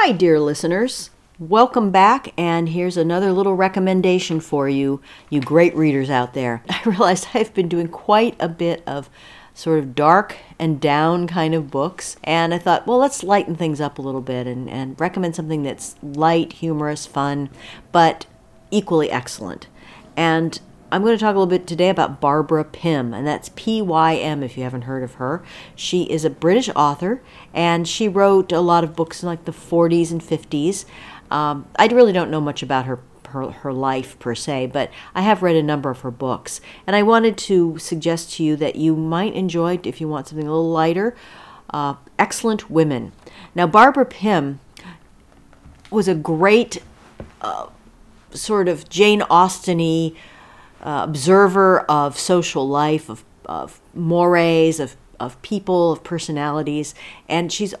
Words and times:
Hi, 0.00 0.12
dear 0.12 0.38
listeners. 0.38 1.10
Welcome 1.40 1.90
back, 1.90 2.32
and 2.38 2.68
here's 2.68 2.96
another 2.96 3.32
little 3.32 3.56
recommendation 3.56 4.38
for 4.38 4.68
you, 4.68 5.02
you 5.28 5.40
great 5.40 5.74
readers 5.74 6.08
out 6.08 6.34
there. 6.34 6.62
I 6.68 6.80
realized 6.84 7.26
I've 7.34 7.52
been 7.52 7.68
doing 7.68 7.88
quite 7.88 8.36
a 8.38 8.48
bit 8.48 8.84
of 8.86 9.10
sort 9.54 9.80
of 9.80 9.96
dark 9.96 10.36
and 10.56 10.80
down 10.80 11.26
kind 11.26 11.52
of 11.52 11.72
books, 11.72 12.16
and 12.22 12.54
I 12.54 12.58
thought, 12.58 12.86
well, 12.86 12.98
let's 12.98 13.24
lighten 13.24 13.56
things 13.56 13.80
up 13.80 13.98
a 13.98 14.02
little 14.02 14.20
bit 14.20 14.46
and, 14.46 14.70
and 14.70 14.98
recommend 15.00 15.34
something 15.34 15.64
that's 15.64 15.96
light, 16.00 16.52
humorous, 16.52 17.04
fun, 17.04 17.50
but 17.90 18.24
equally 18.70 19.10
excellent. 19.10 19.66
And 20.16 20.60
I'm 20.90 21.02
going 21.02 21.16
to 21.16 21.20
talk 21.20 21.34
a 21.34 21.38
little 21.38 21.46
bit 21.46 21.66
today 21.66 21.90
about 21.90 22.20
Barbara 22.20 22.64
Pym, 22.64 23.12
and 23.12 23.26
that's 23.26 23.50
P 23.54 23.82
Y 23.82 24.16
M 24.16 24.42
if 24.42 24.56
you 24.56 24.62
haven't 24.62 24.82
heard 24.82 25.02
of 25.02 25.14
her. 25.14 25.42
She 25.74 26.04
is 26.04 26.24
a 26.24 26.30
British 26.30 26.70
author, 26.74 27.20
and 27.52 27.86
she 27.86 28.08
wrote 28.08 28.52
a 28.52 28.60
lot 28.60 28.84
of 28.84 28.96
books 28.96 29.22
in 29.22 29.28
like 29.28 29.44
the 29.44 29.52
40s 29.52 30.10
and 30.10 30.22
50s. 30.22 30.86
Um, 31.30 31.66
I 31.76 31.86
really 31.88 32.12
don't 32.12 32.30
know 32.30 32.40
much 32.40 32.62
about 32.62 32.86
her, 32.86 33.00
her 33.28 33.50
her 33.50 33.72
life 33.72 34.18
per 34.18 34.34
se, 34.34 34.68
but 34.68 34.90
I 35.14 35.20
have 35.20 35.42
read 35.42 35.56
a 35.56 35.62
number 35.62 35.90
of 35.90 36.00
her 36.00 36.10
books, 36.10 36.62
and 36.86 36.96
I 36.96 37.02
wanted 37.02 37.36
to 37.38 37.76
suggest 37.78 38.32
to 38.34 38.44
you 38.44 38.56
that 38.56 38.76
you 38.76 38.96
might 38.96 39.34
enjoy 39.34 39.78
if 39.84 40.00
you 40.00 40.08
want 40.08 40.28
something 40.28 40.46
a 40.46 40.50
little 40.50 40.70
lighter. 40.70 41.14
Uh, 41.68 41.96
Excellent 42.18 42.70
Women. 42.70 43.12
Now, 43.54 43.66
Barbara 43.66 44.06
Pym 44.06 44.60
was 45.90 46.08
a 46.08 46.14
great 46.14 46.82
uh, 47.42 47.66
sort 48.30 48.68
of 48.68 48.88
Jane 48.88 49.20
Austen-y 49.22 50.12
uh, 50.82 51.02
observer 51.04 51.80
of 51.80 52.18
social 52.18 52.68
life, 52.68 53.08
of, 53.08 53.24
of 53.44 53.80
mores, 53.94 54.80
of, 54.80 54.96
of 55.18 55.40
people, 55.42 55.92
of 55.92 56.04
personalities, 56.04 56.94
and 57.28 57.52
she's 57.52 57.74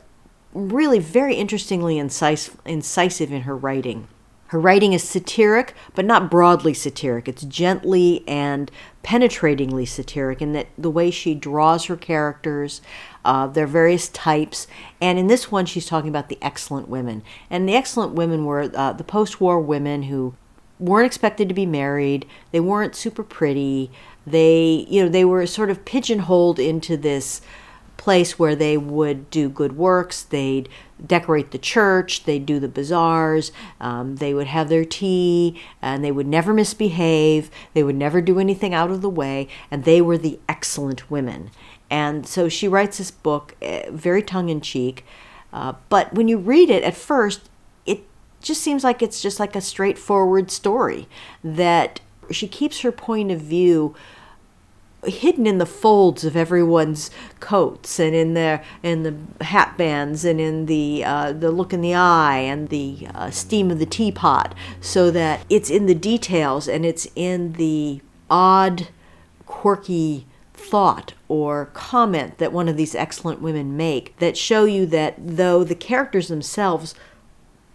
really 0.52 0.98
very 0.98 1.34
interestingly 1.34 1.96
incis- 1.96 2.54
incisive 2.64 3.32
in 3.32 3.42
her 3.42 3.56
writing. 3.56 4.08
Her 4.48 4.58
writing 4.58 4.94
is 4.94 5.02
satiric, 5.02 5.74
but 5.94 6.06
not 6.06 6.30
broadly 6.30 6.72
satiric. 6.72 7.28
It's 7.28 7.44
gently 7.44 8.24
and 8.26 8.70
penetratingly 9.04 9.86
satiric 9.86 10.40
in 10.40 10.54
that 10.54 10.68
the 10.78 10.90
way 10.90 11.10
she 11.10 11.34
draws 11.34 11.84
her 11.84 11.96
characters, 11.96 12.80
uh, 13.26 13.46
their 13.46 13.66
various 13.66 14.08
types. 14.08 14.66
And 15.02 15.18
in 15.18 15.26
this 15.26 15.52
one, 15.52 15.66
she's 15.66 15.84
talking 15.84 16.08
about 16.08 16.30
the 16.30 16.38
excellent 16.40 16.88
women. 16.88 17.22
And 17.50 17.68
the 17.68 17.76
excellent 17.76 18.14
women 18.14 18.46
were 18.46 18.70
uh, 18.74 18.94
the 18.94 19.04
post 19.04 19.38
war 19.38 19.60
women 19.60 20.04
who 20.04 20.34
weren't 20.78 21.06
expected 21.06 21.48
to 21.48 21.54
be 21.54 21.66
married. 21.66 22.26
They 22.52 22.60
weren't 22.60 22.94
super 22.94 23.22
pretty. 23.22 23.90
They, 24.26 24.86
you 24.88 25.02
know, 25.02 25.08
they 25.08 25.24
were 25.24 25.46
sort 25.46 25.70
of 25.70 25.84
pigeonholed 25.84 26.58
into 26.58 26.96
this 26.96 27.40
place 27.96 28.38
where 28.38 28.54
they 28.54 28.76
would 28.76 29.28
do 29.30 29.48
good 29.48 29.76
works. 29.76 30.22
They'd 30.22 30.68
decorate 31.04 31.50
the 31.50 31.58
church. 31.58 32.24
They'd 32.24 32.46
do 32.46 32.60
the 32.60 32.68
bazaars. 32.68 33.52
Um, 33.80 34.16
they 34.16 34.32
would 34.32 34.46
have 34.46 34.68
their 34.68 34.84
tea, 34.84 35.60
and 35.82 36.04
they 36.04 36.12
would 36.12 36.26
never 36.26 36.54
misbehave. 36.54 37.50
They 37.74 37.82
would 37.82 37.96
never 37.96 38.20
do 38.20 38.38
anything 38.38 38.72
out 38.72 38.90
of 38.90 39.02
the 39.02 39.10
way, 39.10 39.48
and 39.70 39.84
they 39.84 40.00
were 40.00 40.18
the 40.18 40.38
excellent 40.48 41.10
women. 41.10 41.50
And 41.90 42.26
so 42.26 42.48
she 42.48 42.68
writes 42.68 42.98
this 42.98 43.10
book, 43.10 43.56
uh, 43.62 43.90
very 43.90 44.22
tongue 44.22 44.48
in 44.48 44.60
cheek. 44.60 45.04
Uh, 45.52 45.74
but 45.88 46.12
when 46.12 46.28
you 46.28 46.38
read 46.38 46.70
it 46.70 46.84
at 46.84 46.94
first, 46.94 47.48
just 48.40 48.62
seems 48.62 48.84
like 48.84 49.02
it's 49.02 49.20
just 49.20 49.40
like 49.40 49.56
a 49.56 49.60
straightforward 49.60 50.50
story 50.50 51.08
that 51.42 52.00
she 52.30 52.46
keeps 52.46 52.80
her 52.80 52.92
point 52.92 53.30
of 53.30 53.40
view 53.40 53.94
hidden 55.04 55.46
in 55.46 55.58
the 55.58 55.66
folds 55.66 56.24
of 56.24 56.36
everyone's 56.36 57.10
coats 57.38 58.00
and 58.00 58.14
in 58.14 58.34
the 58.34 58.60
in 58.82 59.04
the 59.04 59.44
hat 59.44 59.76
bands 59.78 60.24
and 60.24 60.40
in 60.40 60.66
the 60.66 61.04
uh, 61.04 61.32
the 61.32 61.52
look 61.52 61.72
in 61.72 61.80
the 61.80 61.94
eye 61.94 62.38
and 62.38 62.68
the 62.68 63.06
uh, 63.14 63.30
steam 63.30 63.70
of 63.70 63.78
the 63.78 63.86
teapot 63.86 64.54
so 64.80 65.10
that 65.10 65.44
it's 65.48 65.70
in 65.70 65.86
the 65.86 65.94
details 65.94 66.66
and 66.66 66.84
it's 66.84 67.06
in 67.14 67.52
the 67.52 68.00
odd 68.28 68.88
quirky 69.46 70.26
thought 70.52 71.14
or 71.28 71.66
comment 71.66 72.38
that 72.38 72.52
one 72.52 72.68
of 72.68 72.76
these 72.76 72.94
excellent 72.94 73.40
women 73.40 73.76
make 73.76 74.16
that 74.18 74.36
show 74.36 74.64
you 74.64 74.84
that 74.84 75.14
though 75.16 75.62
the 75.62 75.76
characters 75.76 76.26
themselves 76.26 76.94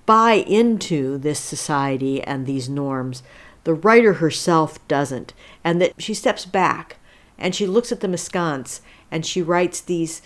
buy 0.06 0.34
into 0.34 1.18
this 1.18 1.40
society 1.40 2.22
and 2.22 2.46
these 2.46 2.70
norms. 2.70 3.24
The 3.64 3.74
writer 3.74 4.14
herself 4.14 4.86
doesn't, 4.88 5.34
and 5.64 5.82
that 5.82 5.94
she 5.98 6.14
steps 6.14 6.46
back 6.46 6.98
and 7.38 7.56
she 7.56 7.66
looks 7.66 7.92
at 7.92 8.02
them 8.02 8.14
askance 8.14 8.82
and 9.12 9.26
she 9.26 9.42
writes 9.42 9.82
these 9.82 10.22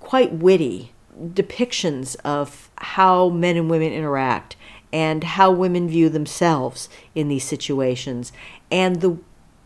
quite 0.00 0.32
witty 0.32 0.92
depictions 1.20 2.16
of 2.24 2.70
how 2.78 3.28
men 3.28 3.56
and 3.56 3.70
women 3.70 3.92
interact 3.92 4.56
and 4.92 5.24
how 5.24 5.50
women 5.50 5.88
view 5.88 6.08
themselves 6.08 6.88
in 7.14 7.28
these 7.28 7.44
situations 7.44 8.32
and 8.70 9.00
the 9.00 9.16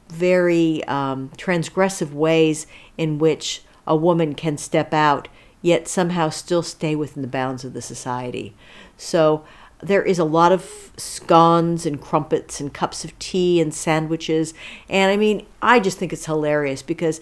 very 0.08 0.84
um, 0.84 1.30
transgressive 1.36 2.12
ways 2.12 2.66
in 2.96 3.18
which 3.18 3.62
a 3.86 3.96
woman 3.96 4.34
can 4.34 4.56
step 4.56 4.92
out 4.92 5.28
yet 5.62 5.88
somehow 5.88 6.28
still 6.28 6.62
stay 6.62 6.94
within 6.94 7.22
the 7.22 7.28
bounds 7.28 7.64
of 7.64 7.72
the 7.72 7.82
society. 7.82 8.54
So 8.96 9.44
there 9.80 10.02
is 10.02 10.18
a 10.18 10.24
lot 10.24 10.52
of 10.52 10.92
scones 10.96 11.84
and 11.84 12.00
crumpets 12.00 12.60
and 12.60 12.72
cups 12.72 13.04
of 13.04 13.18
tea 13.18 13.60
and 13.60 13.74
sandwiches. 13.74 14.54
And 14.88 15.10
I 15.10 15.16
mean, 15.16 15.46
I 15.60 15.80
just 15.80 15.98
think 15.98 16.12
it's 16.12 16.26
hilarious 16.26 16.82
because 16.82 17.20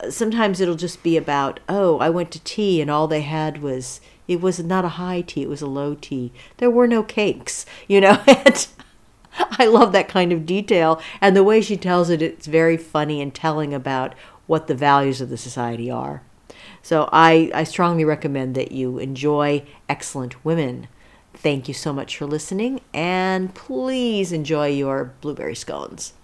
uh, 0.00 0.10
sometimes 0.10 0.60
it'll 0.60 0.76
just 0.76 1.02
be 1.02 1.16
about, 1.16 1.60
oh, 1.68 1.98
I 1.98 2.10
went 2.10 2.30
to 2.32 2.44
tea 2.44 2.80
and 2.80 2.90
all 2.90 3.08
they 3.08 3.22
had 3.22 3.60
was, 3.60 4.00
it 4.28 4.40
was 4.40 4.60
not 4.60 4.84
a 4.84 4.90
high 4.90 5.22
tea, 5.22 5.42
it 5.42 5.48
was 5.48 5.62
a 5.62 5.66
low 5.66 5.94
tea. 5.94 6.32
There 6.58 6.70
were 6.70 6.86
no 6.86 7.02
cakes, 7.02 7.66
you 7.88 8.00
know? 8.00 8.22
And 8.26 8.66
I 9.58 9.66
love 9.66 9.92
that 9.92 10.08
kind 10.08 10.32
of 10.32 10.46
detail. 10.46 11.00
And 11.20 11.34
the 11.34 11.44
way 11.44 11.60
she 11.60 11.76
tells 11.76 12.08
it, 12.08 12.22
it's 12.22 12.46
very 12.46 12.76
funny 12.76 13.20
and 13.20 13.34
telling 13.34 13.74
about 13.74 14.14
what 14.46 14.68
the 14.68 14.74
values 14.74 15.20
of 15.20 15.28
the 15.28 15.36
society 15.36 15.90
are. 15.90 16.22
So 16.86 17.08
I, 17.12 17.50
I 17.52 17.64
strongly 17.64 18.04
recommend 18.04 18.54
that 18.54 18.70
you 18.70 18.98
enjoy 18.98 19.64
Excellent 19.88 20.44
Women 20.44 20.86
Thank 21.36 21.68
you 21.68 21.74
so 21.74 21.92
much 21.92 22.16
for 22.16 22.24
listening, 22.24 22.80
and 22.94 23.54
please 23.54 24.32
enjoy 24.32 24.68
your 24.68 25.12
blueberry 25.20 25.54
scones. 25.54 26.14